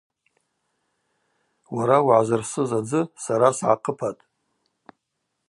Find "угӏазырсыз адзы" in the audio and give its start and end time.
2.01-3.01